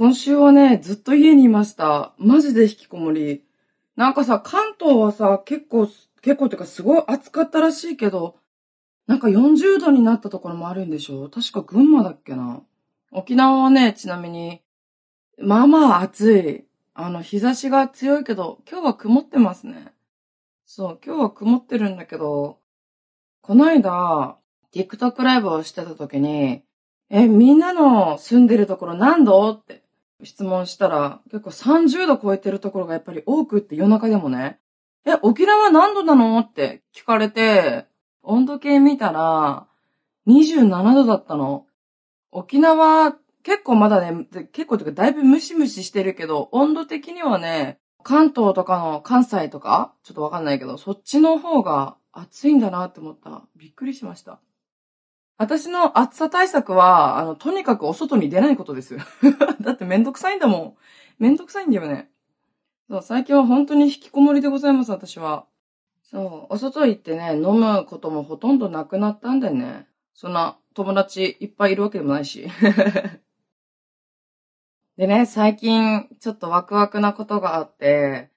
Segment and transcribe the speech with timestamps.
[0.00, 2.14] 今週はね、ずっと家にいました。
[2.16, 3.44] マジで引きこもり。
[3.96, 5.90] なんかさ、関東はさ、結構、
[6.22, 8.36] 結構っていうかすごい暑かったらしいけど、
[9.06, 11.28] なんか40度になったところもあるんでしょ？
[11.28, 12.62] 確か群馬だっけな？
[13.12, 14.62] 沖縄はね、ちなみに、
[15.38, 16.64] まあまあ暑い。
[16.94, 19.92] あの、日差しが強いけど、今日は曇ってますね。
[20.64, 22.56] そう、今日は曇ってるんだけど、
[23.42, 24.38] この間、
[24.74, 26.62] TikTok ライブをしてた時に、
[27.10, 29.79] え、みんなの住んでるところ何度って
[30.22, 34.58] 質問したら、結構30度超えてるところがやっぱり多くって夜中でもね、
[35.06, 37.86] え、沖縄何度なのって聞かれて、
[38.22, 39.66] 温度計見たら、
[40.26, 41.66] 27度だったの。
[42.30, 43.12] 沖縄、
[43.42, 53.42] 結構まだね、結構というかだいぶムシムシしてるけど、温度的にはね、関東とかの関西とか、ちょっとわかんないけど、そっちの方が暑いんだなって思った。
[53.56, 54.40] びっくりしました。
[55.40, 58.98] 私の暑さ対策は、あの、とにかくお外に出ないことです。
[59.62, 60.76] だってめんどくさいんだもん。
[61.18, 62.10] めんどくさいんだよね。
[62.90, 65.46] そう、最近は本当に引きこもりでございます、私は。
[66.02, 69.86] そう、お外行ってね、飲むこともほとんどなくなったんだよね。
[70.12, 72.46] そんな友達いっぱいいるわけでもないし。
[74.98, 78.30] でね、最近ちょっとワクワクなことがあって、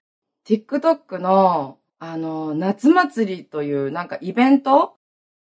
[0.46, 4.96] TikTok の、あの、夏祭りというなんかイベント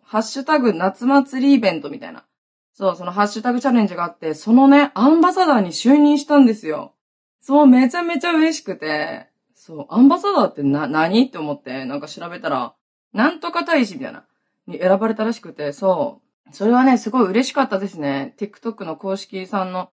[0.10, 2.26] ハッシュタグ夏祭りイベントみたいな。
[2.74, 6.96] そう、そのハッシュタグチャレンジがあって、そのね、アンバサダーに就任したんですよ。
[7.42, 12.74] そう、めちゃめちゃ嬉しくて、そう、アンバサダーってな、何って思って、なんか調べたら、
[13.14, 14.26] なんとか大使みたいな、
[14.66, 16.54] に選ばれたらしくて、そう。
[16.56, 18.34] それはね、すごい嬉しかったですね。
[18.40, 19.92] TikTok の公式さんの、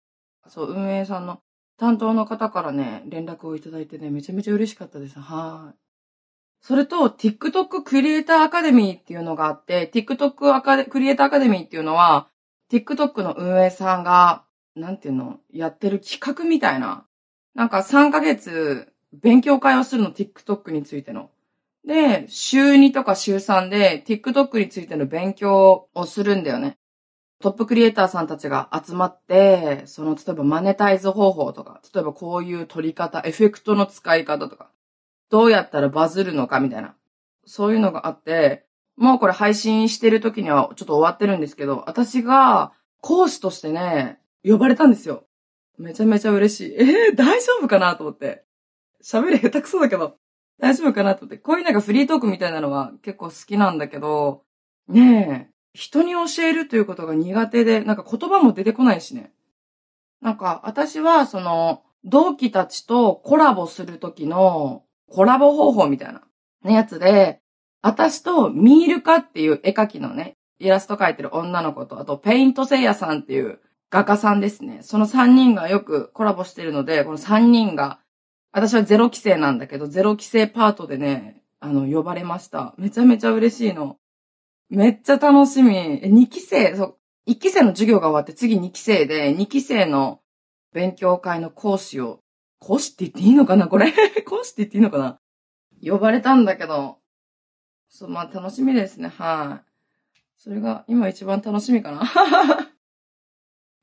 [0.48, 1.42] そう、運営さんの
[1.76, 5.20] 担当の方からね、連絡をいただいてね、めちゃめちゃ嬉しかったです。
[5.20, 5.85] はい。
[6.66, 12.26] それと、TikTok クリエイターアカデミーっていうのがあって、TikTok アカデクリエイターアカデミーっていうのは、
[12.72, 14.42] TikTok の運営さんが、
[14.74, 17.06] なんていうの、やってる企画みたいな。
[17.54, 21.30] なんか3ヶ月勉強会をするの、TikTok についての。
[21.86, 26.78] で、週2とか週3で TikTok についての勉強をするんだよね。
[27.40, 34.72] トップクリエイターさんたちが集まって、その、例えばマネタイズ方法とか、例えばこういう取り方、エフェクトの使い方とか、
[35.30, 36.94] どうやったらバズるのかみたいな。
[37.44, 38.66] そういうのがあって、
[38.96, 45.26] もうこれ配信してる時にはちょっと終わってるんですけど、私が講師としてね、呼ばれたんですよ。
[45.78, 46.74] めちゃめちゃ嬉しい。
[46.74, 48.44] えー、大丈夫かなと思って。
[49.02, 50.16] 喋り下手くそだけど、
[50.58, 51.36] 大丈夫かなと思って。
[51.36, 54.42] こういうなんかフリートークみたいなのは結構好きなんだけど、
[54.88, 59.32] ねえ、人に教えるということが苦手で、なんか言葉も出てこないしね。
[60.22, 67.40] なんか私はその、同期たちとコラボするときのコラボ方法みたいなやつで、
[67.82, 74.80] 私とミールカっていう絵描きのね、イラスト描いてる女の子と、あとペイントセイヤさんっていう画家さんですね。
[74.82, 78.00] その3人がよくコラボしてるので、この3人が、
[78.52, 82.74] 私はゼロ期生なんだけど、ゼロ期生パートでね、あの、呼ばれました。
[82.78, 83.98] めちゃめちゃ嬉しいの。
[84.68, 85.76] めっちゃ楽しみ。
[85.76, 86.96] え、2期生、そう、
[87.28, 90.20] 1期生の授業が終わって次2期生で、2期生の
[90.72, 92.20] 勉強会の講師を、
[92.58, 93.92] 講師って言っていいのかなこれ？
[94.26, 95.18] 講師って言っていいのかな？
[95.84, 96.98] 呼ばれたんだけど、
[97.88, 99.08] そう、まあ楽しみですね。
[99.08, 99.70] はい。
[100.36, 102.02] それが今一番楽しみかな。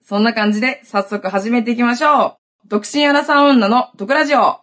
[0.04, 2.68] そんな感じで早速始めていきましょう。
[2.68, 4.63] 独身アラサー女の毒ラジオ。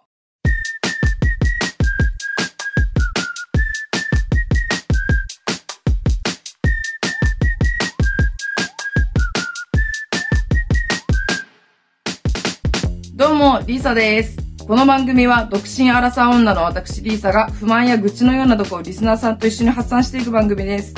[13.66, 14.38] リーサです。
[14.66, 20.94] この番組は独身アラサー女の私リーサが不満や愚痴のようなとこをリスナーさんと一緒に発散していく番組です。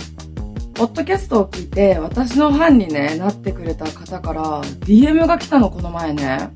[0.75, 6.51] ポッドキャストを聞いて私のファンにね、なってくれた方から DM が来たの、この前ね。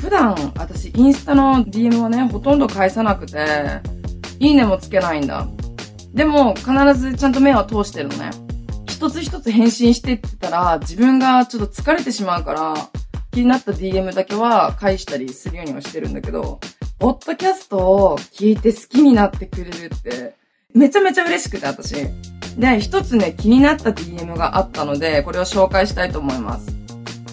[0.00, 3.44] 普段私インスタの DM はね、ほとんど返さなくて、
[4.38, 5.48] いいねもつけないんだ。
[6.14, 8.30] でも必ずちゃんと目は通してるのね。
[8.86, 12.74] 一つ一つ返信してってたら自分がちょっと疲れてしまうから、
[13.36, 16.58] 気になった DM だけは返したりするようにはしてるんだけど、
[16.98, 20.34] ポッドキャストを聞いて好きになってくれるって、
[20.74, 21.94] めちゃめちゃ嬉しくて、私。
[22.56, 26.74] で、一つね、気になった DM があったので、これを紹介したいと思います。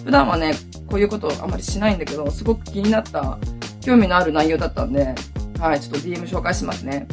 [0.04, 0.52] 普段はね、
[0.88, 3.38] こういうことあまりしないんだけど、すごく気になった、
[3.80, 5.14] 興味のある内容だったんで、
[5.58, 7.08] はい、ちょっと DM 紹介しますね。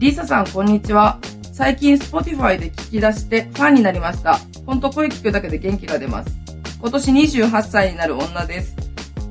[0.00, 1.20] リサさん、こんにちは。
[1.52, 4.40] 最近 Spotify で聞き出してファンになりました。
[4.66, 6.45] ほんと声聞くだけで元気が出ます。
[6.86, 8.76] 今年28歳になる女です。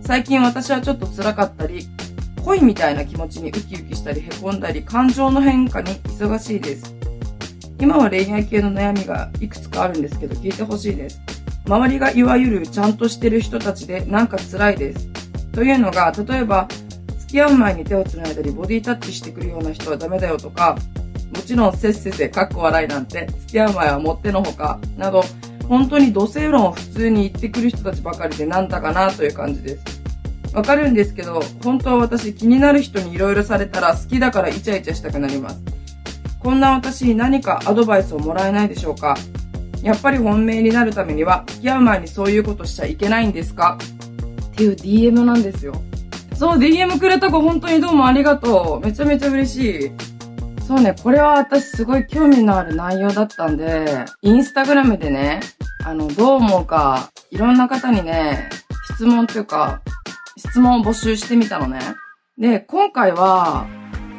[0.01, 1.87] 最近私はちょっと辛かったり、
[2.43, 6.93] 恋みたいな気持ちにウキウキしたり凹んだり、感情の変化に忙しいです。
[7.79, 11.21] 今は恋愛系の悩みがいくつかあるんですけど、聞いてほしいです。
[11.65, 15.07] 周りがいわゆるちゃんとしてる人たちでなんか辛いです。
[15.53, 16.67] というのが、例えば、
[17.19, 20.77] 付き合う前に手を繋いだりボディタッチしてくるような人はダメだよとか、
[21.33, 25.23] もちろんせっせせかっこ笑いなんて、付き合う前はもってのほか、など、
[25.67, 29.83] 本当に土星論を普通に言ってくる人たちばかりでなんだかなという感じです。
[30.53, 35.61] わかるんですけど、本当は私気になる人に色々されたら好きだからイチャイチャしたくなります。
[36.39, 39.17] こんな私に何かアドバイスをもらえないでしょうか
[39.81, 43.77] やっぱり本命になるためには付き合う前にそういうことしちゃいけないんですか
[44.47, 45.73] っていう DM なんですよ。
[46.35, 48.85] そう、DM くれた子本当にどうもありがとう。
[48.85, 49.91] めちゃめちゃ嬉しい。
[50.67, 55.41] そうね、これは私すごい興味のある内容だったんで、インスタグラムでね、
[55.85, 58.49] あの、どう思うか、いろんな方にね、
[58.95, 59.83] 質問っていうか、
[60.37, 61.79] 質問を募集してみたのね。
[62.39, 63.67] で、今回は、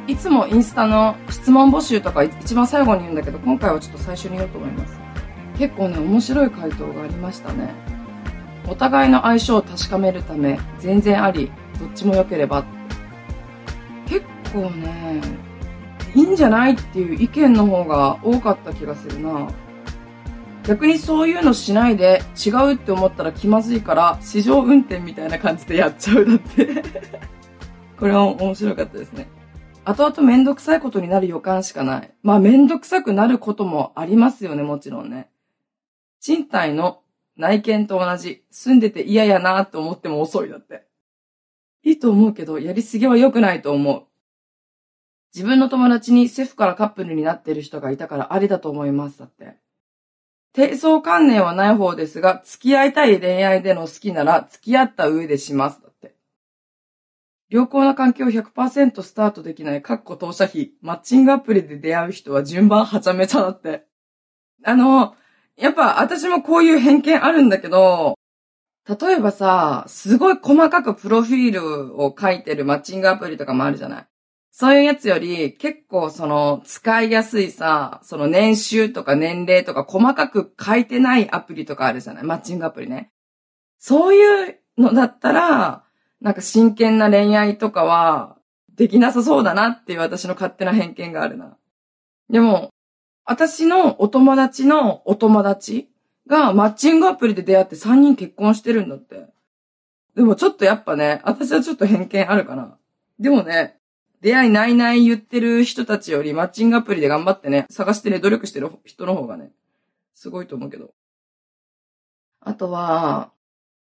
[0.06, 5.00] いつもインスタの質問募集とか一番最後に言うんだけど、今回はちょっと最初に言おうと思います。
[5.58, 7.74] 結構ね、面白い回答がありましたね。
[8.68, 11.50] お互いの相性を確かめるため、全然あり、
[11.80, 12.64] どっちも良ければ。
[14.06, 15.20] 結構ね、
[16.16, 19.50] いいんじゃないっていう意見の方が多かった気がするな。
[20.64, 26.82] 逆にそういうのしないで違うって思ったら気まずいから市場運転みたいな感じでやっちゃうだって
[28.00, 29.28] これは面白かったですね。
[29.84, 32.10] 後々めんどくさいことになる予感しかない。
[32.22, 35.28] まあめんどくさくなることもありますよね、もちろんね。
[36.20, 37.02] 賃貸の
[37.36, 38.42] 内見と同じ。
[38.50, 40.86] 住んでて嫌やなって思っても遅いだって。
[41.84, 44.06] いいと思うけど、やりすぎは良くないと思う。
[45.36, 49.18] 自分の友達にセフからカップルになってる人がいたからありだと思います。
[49.18, 49.58] だって。
[50.54, 55.82] 低層観念はない方ですが、付き合いたい恋愛での好きなら付き合った上でします。
[55.82, 56.14] だって。
[57.50, 63.84] 良好な環境を100%スタートできない、かっこ当社費、マッチングアプリで出会う人は順番はちゃめちゃだって。
[64.64, 65.16] あの、
[65.58, 68.14] やっぱ私もこういう偏見あるんだけど、
[68.88, 74.06] 例えばさ、すごい細かくプロフィールを書いてるマッチングアプリとかもあるじゃない
[74.58, 82.24] そういうやつより、結構その、使いやすいさ、その年収とか年齢とか細かく書いてないアプリとかあるじゃない？
[82.24, 83.12] マッチングアプリね。
[83.76, 85.84] そういうのだったら、
[86.22, 88.38] なんか真剣な恋愛とかは、
[88.74, 91.58] できなさそうだなっていう私の勝手な偏見があるな。
[92.30, 92.70] でも、
[93.26, 95.90] 私のお友達のお友達
[96.26, 99.26] がマッチングアプリで出会って3人結婚してるんだって。
[100.14, 102.78] でもちょっとやっぱね、私はちょっと偏見あるかな。
[103.18, 103.75] でもね、
[104.20, 109.52] 出会いないない言ってる人たちよりマッチングアプリで頑張ってね、探してね、努力してる人の方がね、
[110.14, 110.94] すごいと思うけど。
[112.40, 113.32] あとは、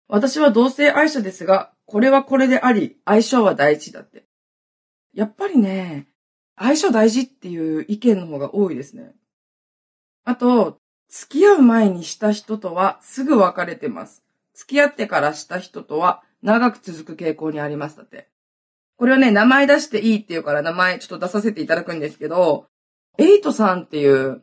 [0.08, 4.24] 私は同性愛者ですが、これはこれであり、相性は大事だって。
[5.12, 6.08] やっぱりね、
[6.56, 9.14] 相性大事っていう意見の方が多いですね。
[10.24, 10.78] あと、
[11.08, 14.22] 付き合う前にした人とはすぐ別れてます。
[14.54, 17.96] 付き合ってからした人とは長く続く傾向にあります。
[17.96, 18.28] だって。
[19.00, 22.66] これはね、名前出していいっていうから名前ちょっと出させていただくんですけど、
[23.16, 24.42] エイトさんっていう、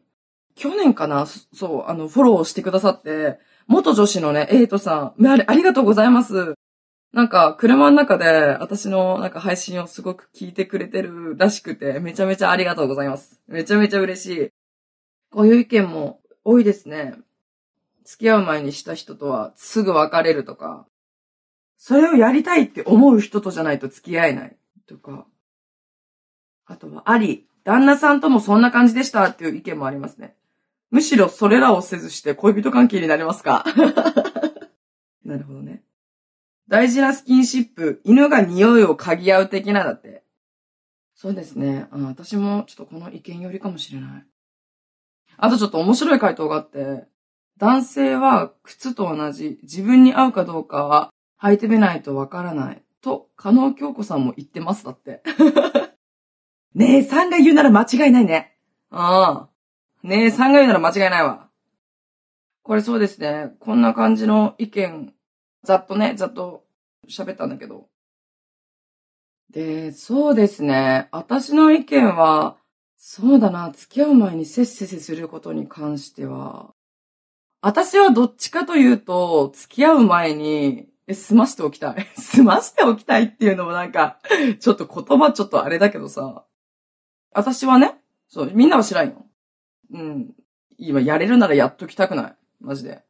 [0.56, 1.28] 去年かな？
[1.28, 3.38] そう、あの、フォローしてくださって、
[3.68, 6.56] 元女子のね、エイトさん、あれ、ありがとうございます。
[7.14, 13.40] なんか、車の中で、私のなんか配信をすごく聞いてくれてるらしくて、めちゃめちゃありがとうございます。
[13.48, 14.50] めちゃめちゃ嬉しい。
[15.32, 17.14] こういう意見も多いですね。
[18.06, 20.88] 付き合う前にした人とはすぐ別れるとか、
[21.78, 24.58] それをやりたいって思う人とじゃないと付き合えない。
[24.88, 25.26] とか。
[26.66, 27.48] あとは、あり。
[27.64, 30.36] 旦那さんともそんな感じでしたっていう意見もありますね。
[30.90, 33.66] むしろそれらをせずして恋人関係になりますか
[35.26, 35.84] なるほどね。
[36.70, 40.24] 大事なスキンシップ、犬が匂いを嗅ぎ合う的なだって。
[41.14, 41.88] そうですね。
[41.92, 44.26] あ私もちょっとこの意見よりかもしれない。
[45.38, 47.06] あとちょっと面白い回答があって、
[47.58, 52.82] 男性は靴と同じ自分に合うかどうかは履いてみないとわからない。
[53.02, 55.22] と、加納京子さんも言ってます、だって。
[56.74, 58.58] 姉さんが言うなら間違いないね。
[58.90, 59.50] ああ。
[60.04, 61.50] 姉さんが言うなら間違いないわ。
[62.64, 63.56] これそうですね。
[63.60, 65.14] こんな感じの意見、
[65.64, 66.66] ざっとね、ざっと
[67.10, 67.88] 喋ったんだけど。
[69.50, 71.08] で、そうですね。
[71.12, 72.58] 私の意見は、
[72.98, 76.74] そうだな、付き合う前にせっせせすることに関しては、
[77.62, 82.08] 私はどっちかというと、付き合う前に、え、済ましておきたい。
[82.20, 84.20] 済ましておきたいっていうのもなんか、
[84.60, 86.46] ちょっと言葉ちょっとあれだけどさ。
[87.32, 89.26] 私はね、そう、みんなは知らんよ。
[89.92, 90.36] うん。
[90.78, 92.36] 今やれるならやっときたくない。
[92.60, 93.04] マジで。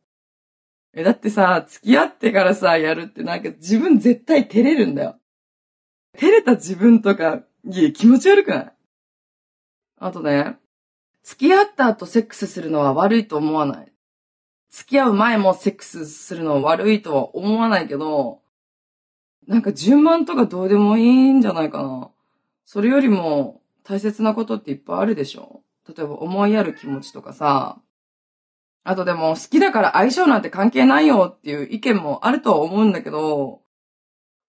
[0.93, 5.19] え、だってさ、付き合ってからさ、やるってなんか自分絶対照れるんだよ。
[6.17, 8.73] 照れた自分とか、いえ、気持ち悪くない？
[9.99, 10.57] あとね、
[11.23, 13.91] 付き合った後セックスするのは悪いと思わない？
[14.77, 18.41] 付き合う前もセックスするの悪いとは思わないけど、
[19.47, 22.11] なんか順番とかどうでもいいんじゃないかな。
[22.63, 27.81] それよりも大切なことっていっぱいあるでしょ例えば思いやる気持ちとかさ。
[28.83, 33.61] あとでも好きだから相性なんて関係ないよっていう意見もあるとは思うんだけど、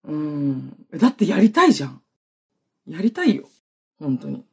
[0.05, 0.77] うん。
[0.95, 2.03] だってやりたいじゃん。
[2.87, 3.49] やりたいよ。
[3.99, 4.45] 本当に。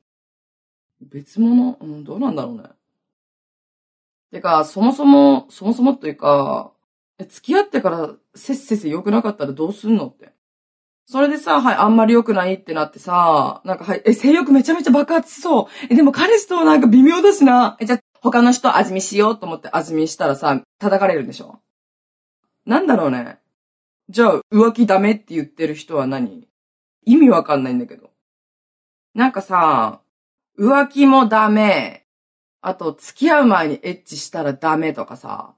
[1.02, 1.78] 別物？
[1.82, 2.64] うん、どうなんだろうね。
[4.36, 6.74] てか、そもそも、そもそもというか、
[7.30, 10.34] 付き合ってからせっせせ良くなかったらどうすんのって。
[11.06, 15.66] それでさ、はい、あんまり良くないってなってさ、なんかはい、え、性欲めちゃめちゃ爆発しそう。
[15.90, 17.78] え、でも彼氏となんか微妙だしな。
[17.80, 21.60] え、じゃ他の人味見しようと思って味見したらさ、叩かれるんでしょ
[22.66, 23.38] なんだろうね。
[24.10, 26.46] じゃあ、浮気ダメって言ってる人は何？
[27.06, 28.10] 意味わかんないんだけど。
[29.14, 30.02] なんかさ、
[30.60, 32.05] 浮気もダメ。
[32.68, 35.54] あと、付き合う前にエッチしたらダメとかさ。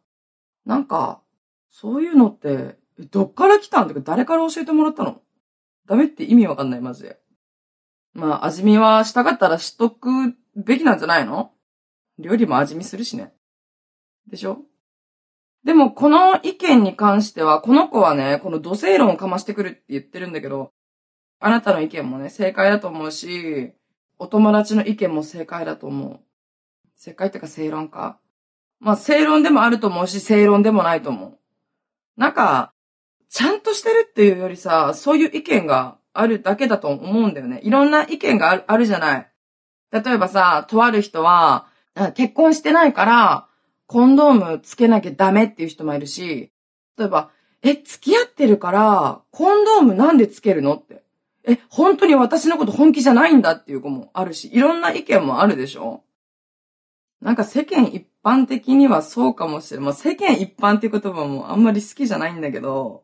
[0.66, 1.22] なんか、
[1.72, 2.78] そういうのって、
[3.12, 5.22] どっから来たんだか誰から教えてもらったの？
[5.88, 7.18] ダメって意味わかんない、マジで。
[8.14, 11.52] まあ、味見はしたかったらしとくべきなんじゃないの？
[12.20, 13.34] 料理も味見するしね。
[14.30, 14.58] でしょ？
[15.64, 20.74] でも、この意見に関しては、この子はね、この土星論をかましてくるって言ってるんだけど、
[21.40, 23.72] あなたの意見もね、正解だと思うし、
[24.20, 26.20] お友達の意見も正解だと思う。
[26.98, 28.20] 正解ってか正論か。
[28.80, 31.38] まあ、正論でもあると思うし、正論でもないと思う。
[32.20, 32.74] なんか、
[33.30, 37.62] ちゃんとしてるっていうよりさ、そういう意見があるだけだと思うんだよね。
[37.64, 39.28] いろんな意見があるあるじゃない。
[39.92, 41.68] 例えばさ、とある人は、
[42.16, 43.48] 結婚してないから、
[43.86, 46.52] コンドームつけなきゃダメっていう人もいるし、
[46.98, 47.30] 例えば、
[47.62, 51.04] え、付き合ってるから、コンドームなんでつけるのって。
[51.46, 56.04] え、本当に私のこと本気じゃないんだっていう子もあるし、いろんな意見もあるでしょ
[57.22, 59.86] なんか世間一般的にはそうかもしれない。
[59.86, 63.04] まあ、世間一般って言葉もあんまり好きじゃないんだけど、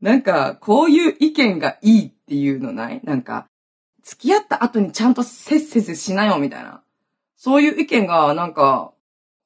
[0.00, 3.00] なんか、こういう意見がいいっていうのない？
[3.02, 3.46] なんか、
[4.04, 6.84] 付き合った後にちゃんとせっせせしなよみたいな。
[7.36, 8.92] そういう意見が、なんか、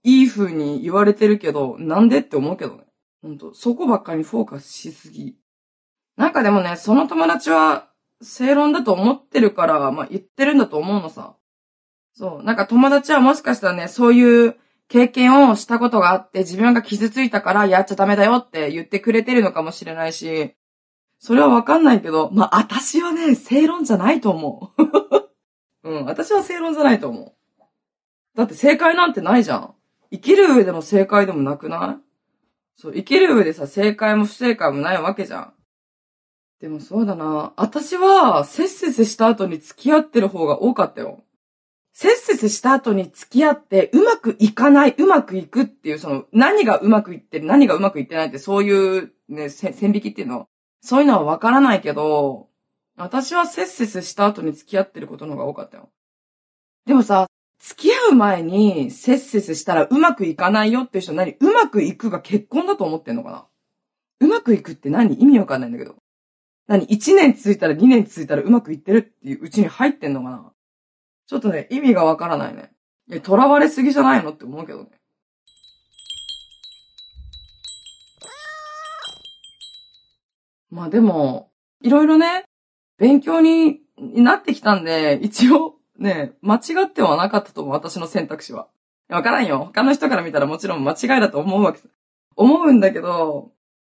[0.05, 2.85] いい風に言われてるけど、なんでって思うけどね。
[3.23, 5.37] ほんと、そこばっかりフォーカスしすぎ。
[6.17, 7.89] なんかでもね、その友達は
[8.21, 11.35] 正論だと思ってるから、まあ、言ってるんだと思うのさ。
[12.15, 12.43] そう。
[12.43, 14.57] なんか友達はもしかしたらね、そういう
[14.89, 20.55] 経験をしたことがあって、自分が傷ついたからやっちゃダメだよって言ってくれてるのかもしれないし、
[21.19, 24.83] それはわかんないけど、まあ、私はね、正論じゃないと思う。
[25.89, 27.33] うん、私は正論じゃないと思う。
[28.37, 29.75] だって正解なんてないじゃん。
[30.11, 32.81] 生きる上での正解でもなくない？
[32.81, 35.53] そう、生きる上でさ、正解も不正解もないわけじゃん。
[36.61, 37.53] でもそうだな。
[37.57, 41.23] 私は、せっせせした後に付き合ってる方が多かったよ。
[41.93, 50.49] せっせせした後に付き合って、うまくいかない、うまくいくっていう、その、何がうまくいってる、何がうまくいってないって、そういう、ね、線引きっていうの、
[50.81, 52.49] そういうのはわからないけど、
[52.97, 55.91] 私はせっせせした後に付き合ってることの方が多かったよ。
[56.87, 63.47] でもさ、付き合う前にせっせせしたらうまくいかないよっていう人何うまくいくが結婚だと思ってんのかな
[64.21, 65.15] うまくいくって何？
[65.15, 65.95] 意味わかんないんだけど。
[66.67, 70.53] 何 ?1 年続いたら2年続いたらうまくいってるっていううちに入ってんのかな
[71.33, 72.73] ちょっとね、意味がわからないね。
[73.11, 74.91] え、囚われすぎじゃないのって思うけどね。
[80.71, 82.45] まあでも、いろいろね、
[82.99, 88.69] 勉強になってきたんで、一応、ね、間違ってはなかったと思う、私の選択肢は。
[89.09, 89.65] わからんよ。
[89.65, 91.81] 他の人から見たらもちろん間違いだと思うわけ
[92.37, 93.53] 思うんだけど、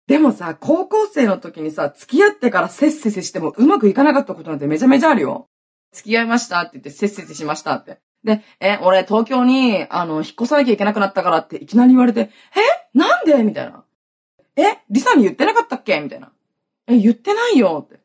[0.07, 5.51] でもさ、高校生の時にさ、付き合ってからせっせせしてもうまくいかなかったことなんてめちゃめちゃあるよ。
[5.93, 7.99] 付き合いましたって言ってせっせせしましたって。
[8.25, 12.31] で、え、俺東京に、あの、引っ越さなきゃいけなくなったからっていきなり言われて、
[12.93, 12.99] え？
[12.99, 13.43] なんで？
[13.45, 13.85] みたいな。
[14.57, 14.79] え？
[14.91, 16.01] リサに言ってなかったっけ？
[16.01, 16.33] みたいな。
[16.89, 18.01] え、言ってないよって。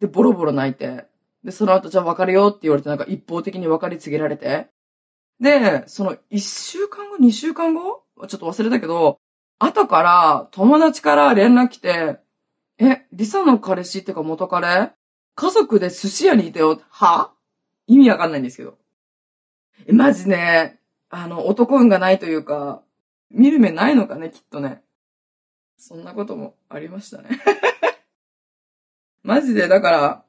[0.00, 1.06] で、ボロボロ泣いて。
[1.44, 4.68] で、その後、じゃあ別れようって言われて、なんか一方的に別れ告げられて。
[5.40, 8.02] で、その一週間後、二週間後？
[8.26, 9.20] ちょっと忘れたけど、
[9.58, 12.18] 後から友達から連絡来て、
[12.78, 14.92] え、リサの彼氏ってか元彼？
[15.40, 16.82] 家族で寿司屋にいたよ。
[16.90, 17.30] は？
[17.86, 18.76] 意味わかんないんですけど。
[19.86, 20.80] え、マジね、
[21.10, 22.82] あの、男運がないというか、
[23.30, 24.82] 見る目ないのかね、きっとね。
[25.76, 27.28] そんなこともありましたね。
[29.22, 30.24] マジで、だから、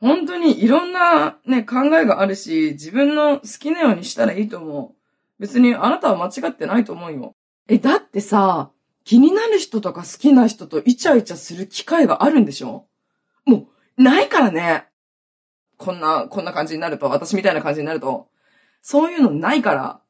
[0.00, 5.40] 本当にいろんなね、考えがあるし、自分の好きなようにしたらいいと思う。
[5.40, 7.34] 別にあなたは間違ってないと思うよ。
[7.68, 8.70] え、だってさ、
[9.04, 12.86] 気になる人とか好きな人とイチャイチャする機会があるんでしょ？
[13.46, 14.88] もう、ないからね。
[15.76, 18.28] こんな、こんな感じになると、私みたいな感じになると、
[18.80, 20.00] そういうのないから、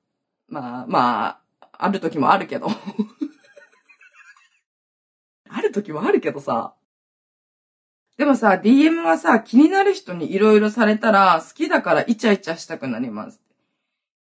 [0.48, 1.26] まあ、ま
[1.60, 2.68] あ、ある時もあるけど。
[5.48, 6.74] ある時もあるけどさ。
[8.16, 13.40] でもさ、DM はさ、気になる人にいろいろされたら、好きだからイチャイチャしたくなります。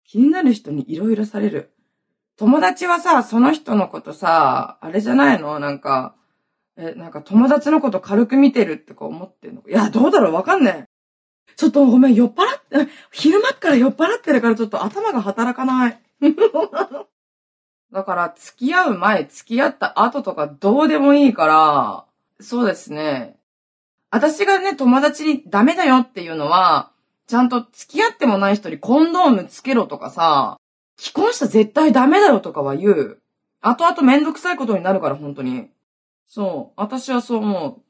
[0.04, 1.72] 気になる人にいろいろされる。
[2.36, 5.58] 友達はさ、その人のことさ、あれじゃないの？
[5.60, 6.16] なんか、
[6.76, 9.62] え、なんか友達のこと軽く見てるってか思ってんの？
[9.68, 10.32] いや、どうだろう？
[10.32, 11.54] わかんねえ。
[11.56, 16.00] ちょっとごめん、酔っ払って、昼間っから酔っ払ってるからちょっと頭が働かない。
[17.92, 22.04] だから、付き合う前、付き合った後とかどうでもいいから、
[22.42, 23.36] そうですね。
[24.10, 26.92] 私がね、友達にダメだよっていうのは、
[27.26, 30.58] ちゃんと付き合ってもない人にコンドームつけろとかさ、
[30.98, 33.22] 既婚者絶対ダメだよとかは言う。
[33.60, 35.68] 後々めんどくさいことになるから、本当に。
[36.32, 36.80] そう。
[36.80, 37.82] 私はそう思う。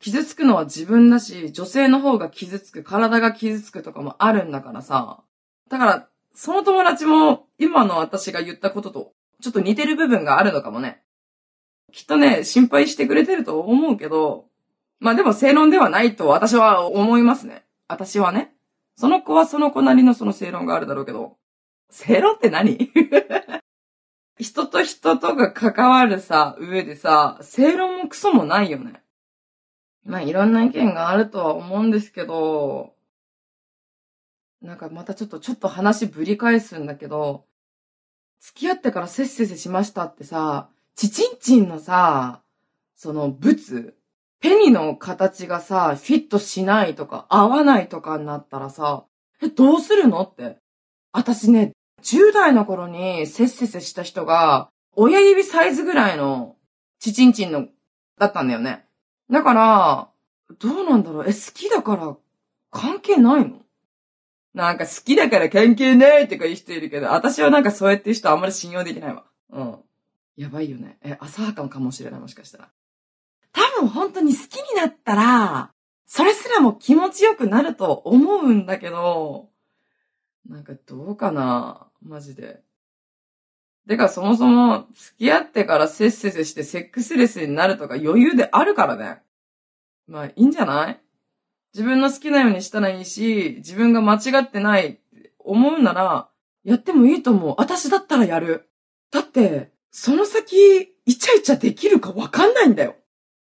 [0.00, 5.22] 傷つくのは自分だし、女性の方が傷つく、体が傷つくとかもあるんだからさ。
[5.68, 11.04] だから、その友達も今の私が言ったこととちょっと似てる部分があるのかもね。
[11.92, 14.46] きっとね、心配してくれてると思うけど、
[14.98, 17.64] まあでも正論ではないと私は思いますね。
[17.86, 18.52] 私はね。
[18.96, 21.36] その子はその子なりのその正論があるだろうけど。
[21.88, 22.90] 正論って何？
[24.40, 29.02] 人と人とが関わるさ、上でさ、正論もクソもないよね。
[30.04, 32.94] まあいろんな意見があるとは思うんですけど、
[34.62, 37.44] なんかまたちょっと、ちょっと話ぶり返すんだけど、
[38.40, 42.40] 付き合ってからせっせせしましたってさ、ちちんちんのさ、
[42.96, 43.94] その物、
[44.40, 49.04] ペニの形がさ、フィットしないとか、合わないとかになったらさ、
[49.42, 50.56] え、どうするのって。
[51.12, 56.56] 私ね、10代の頃にせっせせした人が、親指サイズぐらいの、
[56.98, 57.66] ちちんちんの、
[58.18, 58.86] だったんだよね。
[59.30, 60.08] だから、
[60.58, 62.16] どうなんだろうえ、好きだから
[62.70, 63.60] 関係ないの？
[64.52, 69.24] なんか好きだから関係ないとか言う人いるけど、私はなんかそうやって人あんまり信用できないわ。
[69.52, 69.78] うん。
[70.36, 70.98] やばいよね。
[71.02, 72.68] え、浅はかかもしれない、もしかしたら。
[73.52, 75.70] 多分本当に好きになったら、
[76.06, 79.49] それすらも気持ちよくなると思うんだけど、
[80.48, 81.86] なんかどうかな？
[82.02, 82.60] マジで。
[83.88, 89.22] てかそもそも付き合ってからせっせせしてセックスレスになるとか余裕であるからね。
[90.06, 91.00] まあいいんじゃない？
[91.72, 96.28] 自分の好きなようにしたらいいし、自分が間違ってないって思うなら、
[96.64, 97.54] やってもいいと思う。
[97.58, 98.68] 私だったらやる。
[99.12, 100.56] だって、その先、
[101.06, 102.96] イチャイチャできるかわかんないんだよ。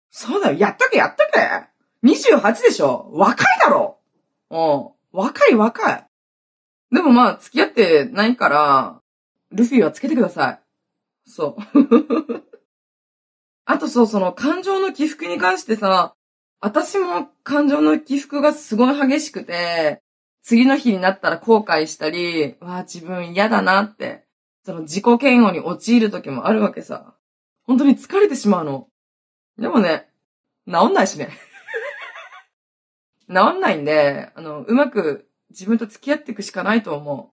[0.09, 0.57] そうだよ。
[0.57, 2.07] やっとけ、やっとけ。
[2.07, 3.99] 28でしょ若いだろ
[4.49, 5.17] うん。
[5.19, 6.07] 若い若い。
[6.93, 9.01] でもまあ、付き合ってないから、
[9.51, 10.59] ルフィはつけてください。
[11.25, 12.43] そう。
[13.65, 16.13] あとそう、その感情の起伏に関してさ、
[16.59, 20.03] 私も感情の起伏がすごい激しくて、
[20.43, 24.25] 次の日になったら後悔したり、わあ、自分嫌だなって、
[24.63, 27.15] その自己嫌悪に陥る時もあるわけさ。
[27.63, 28.87] 本当に疲れてしまうの。
[29.57, 30.09] でもね、
[30.67, 31.31] 治んないしね。
[33.33, 37.31] 治んないんで、あの、うまく自分と付き合っていくしかないと思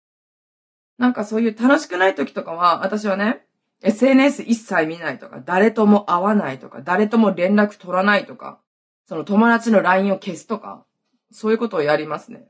[0.99, 1.03] う。
[1.03, 3.47] なんかそういう楽しくない時とかは、私はね、
[3.83, 8.61] SNS 一切見ないとか、誰とも会わないとか、誰とも連絡取らないとか、
[9.07, 10.85] その友達の LINE を消すとか、
[11.33, 12.49] そういうことをやりますね。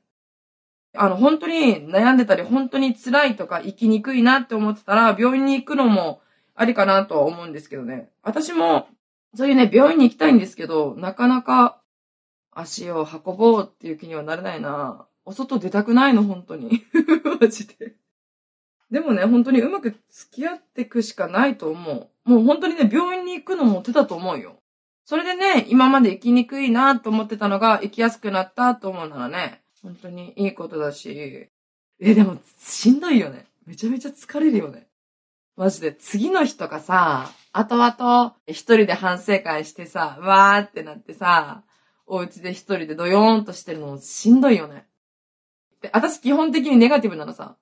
[0.97, 6.21] あの、本当に悩んでたり、本当に辛いとか、生きにくいなって思ってたら、病院に行くのも
[6.57, 8.11] ありかなとは思うんですけどね。
[8.23, 8.89] 私も、
[9.37, 11.81] そういうね、病院に行きたいんですけど、なかなか
[12.51, 15.07] 足を運ぼうっていう気にはなれないな。
[15.31, 16.85] お外出たくないの、本当に。
[17.41, 17.95] マジで。
[18.91, 22.29] でもね、本当にうまく付き合っていくしかないと思う。
[22.29, 24.57] もう本当にね、病院に行くのも手だと思うよ。
[25.05, 31.49] それでね、今まで生きにくいなと思ってたのが生きやすくなったと思うならね、本当にいいことだし、
[32.01, 33.47] え、でもしんどいよね。
[33.67, 34.89] めちゃめちゃ疲れるよね。
[35.55, 41.63] マジで、次の日とかさ、後々一人で反省会してさ、わーってなってさ、
[42.07, 44.90] お家で一人でドヨーンとしてるのもしんどいよね。
[45.81, 47.57] で、私基本的にネガティブなのさ。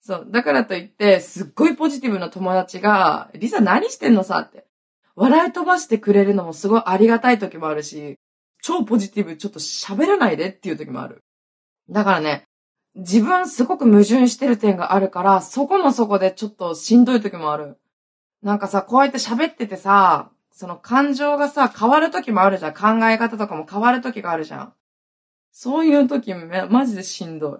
[0.00, 0.26] そう。
[0.30, 4.38] だからといって、すっごいポジティブな友達が、リサ何してんのさ？
[4.38, 4.66] って。
[5.14, 8.18] 笑い飛ばしてくれるのもすごいありがたい時もあるし、
[8.62, 11.22] 超ポジティブちょっと喋らないでっていう時もある。
[11.90, 12.44] だからね、
[12.94, 17.76] 自分すごく矛盾してる点があるから、そこもそこでちょっとしんどい時もある。
[18.42, 22.74] なんかさ、こうやって喋っててさ、その感情がさ、変わる時もあるじゃん。
[22.74, 24.72] 考え方とかも変わる時があるじゃん。
[25.52, 27.58] そういう時め、マジでしんどい。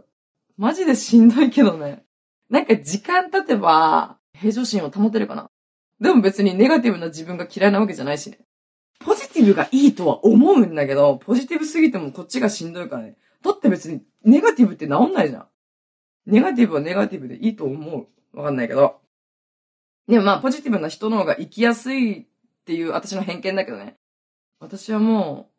[0.57, 2.05] マジでしんどいけどね。
[2.49, 5.51] なんか時間経てば、平常心を保てるかな。
[6.01, 8.39] でも別にネガティブな自分が嫌いなわけじゃないしね。
[8.99, 13.17] ポジティブがいいとは思うんだけど、ポジティブすぎてもこっちがしんどいからね。
[13.43, 15.47] だって別にネガティブって治んないじゃん。
[16.27, 18.37] ネガティブはネガティブでいいと思う。
[18.37, 19.01] わかんないけど。
[20.09, 22.27] でもまあ、ポジティブな人の方が生きやすいっ
[22.65, 23.97] ていう私の偏見だけどね。
[24.61, 25.51] 私はも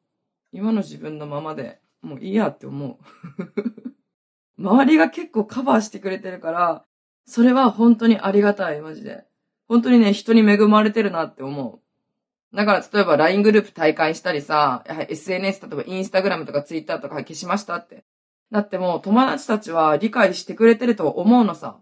[0.53, 2.97] う、今の自分のままで、もういいやって思う。
[4.61, 6.85] 周りが結構カバーしてくれてるから、
[7.25, 9.25] それは本当にありがたい、マジで。
[9.67, 11.81] 本当にね、人に恵まれてるなって思
[12.53, 12.55] う。
[12.55, 18.03] だから、例えば LINE グループ大会したりさ、やはり SNS、例えばインスタグラムとかツイッターとか消しましたって。
[18.51, 21.79] だってもう友達たちは理解してくれてると思うのさ。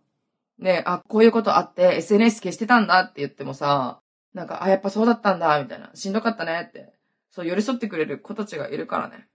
[0.60, 4.00] ねあ、こういうことあって SNS 消してたんだって言ってもさ、
[4.34, 5.90] なんか、あ、やっぱそうだったんだ、みたいな。
[5.94, 6.94] しんどかったねって。
[7.32, 9.28] そう、寄り添ってくれる子たちがいるからね。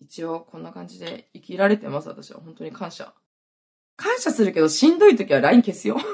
[0.00, 2.40] 一応、こんな感じで生きられてます、私は。
[2.40, 3.14] 本当に感謝。
[3.96, 5.96] 感謝するけど、しんどい時は LINE 消すよ。
[5.98, 6.08] マジ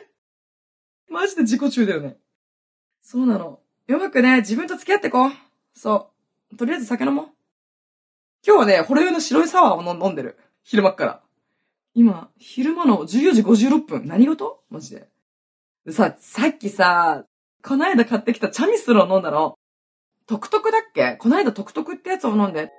[0.00, 0.06] で。
[1.08, 2.18] マジで自己中だよね。
[3.02, 3.60] そうなの。
[3.88, 5.30] うまくね、自分と付き合ってこう。
[5.74, 6.10] そ
[6.52, 6.56] う。
[6.56, 7.26] とりあえず酒飲もう。
[8.46, 10.38] 今日はね、ほろ酔いの白いサワーを飲んでる。
[10.62, 11.22] 昼間から。
[11.94, 14.06] 今、昼間の14時56分。
[14.06, 14.62] 何事？
[14.70, 15.08] マジで。
[15.90, 17.24] さ、さっきさ、
[17.62, 19.58] こないだ買ってきたチャミスルを飲んだの。
[20.28, 21.16] トクトクだっけ？
[21.18, 22.70] こないだトクトクってやつを飲んで。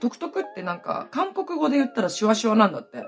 [0.00, 3.04] トクトクってなんか、韓国語で言ったらシュワシュワなんだって。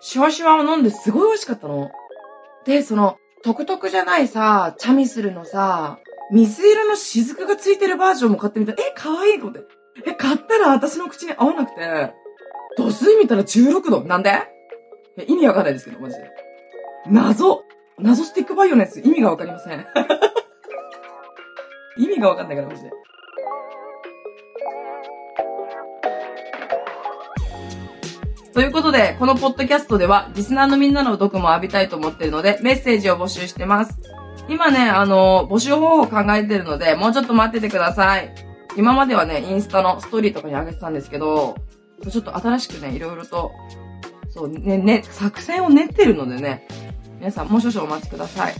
[0.00, 1.90] シュワシュワを飲んですごい美味しかったの。
[2.66, 5.98] で、その、トクトクじゃないさ、チャミスルのさ、
[6.32, 8.72] 水色の雫がついてるバージョンも買ってみた。
[8.72, 9.62] え、可愛いと思って。
[10.06, 12.12] え、買ったら私の口に合わなくて、
[12.76, 14.02] 度数見たら16度。
[14.04, 14.32] なんで、
[15.26, 16.30] 意味わかんないですけど、マジで。
[17.06, 17.64] 謎。
[17.98, 19.86] 謎スティックバイオのやつ、意味がわかりません。
[21.96, 22.90] 意味がわかんないから、マジで。
[28.54, 33.98] ということで、このポッドキャストでは、リスナーのみんなの毒も浴びたいと思ってるので、メッセージを募集してます。
[34.48, 38.32] 今ね、あの、募集方法を考えてるので、もうちょっと待っててください。
[38.76, 41.56] 今まではね、インスタのストーリーとかに上げてたんですけど、
[42.08, 43.50] ちょっと新しくね、いろいろと、
[44.30, 46.68] そう、ね、ね、作戦を練ってるのでね、
[47.18, 48.54] 皆さんもう少々お待ちください。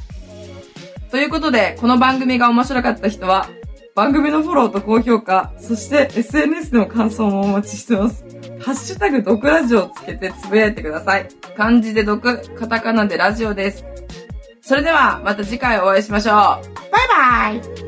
[1.13, 3.49] ということで、この番組が面白かった人は、
[3.95, 8.34] 番組のフォローと高評価、そして SNS での感想もお待ちしてます。
[8.65, 11.29] ハッシュタグ毒ラジオをつけてつぶやいてください。
[11.55, 13.85] 漢字で毒、カタカナでラジオです。
[14.63, 16.35] それでは、また次回お会いしましょう。
[16.35, 17.84] バイバイ